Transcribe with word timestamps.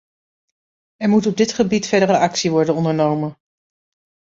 Er 0.97 1.09
moet 1.09 1.25
op 1.25 1.37
dit 1.37 1.53
gebied 1.53 1.87
verdere 1.87 2.17
actie 2.19 2.51
worden 2.51 2.75
ondernomen. 2.75 3.37